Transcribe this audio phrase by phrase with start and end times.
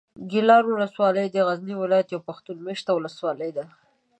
[0.31, 3.65] ګیلان اولسوالي د غزني ولایت یوه پښتون مېشته اولسوالي ده.